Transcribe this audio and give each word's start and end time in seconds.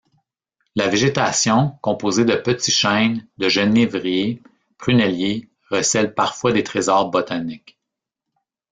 La 0.75 0.87
végétation, 0.87 1.77
composée 1.83 2.25
de 2.25 2.35
petits 2.35 2.71
chênes, 2.71 3.27
de 3.37 3.47
genévriers, 3.47 4.41
pruneliers… 4.79 5.47
recèle 5.69 6.15
parfois 6.15 6.51
des 6.53 6.63
trésors 6.63 7.11
botaniques. 7.11 7.77